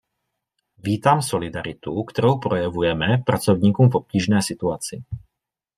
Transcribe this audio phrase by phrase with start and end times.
[0.77, 5.03] Vítám solidaritu, kterou projevujeme pracovníkům v obtížné situaci.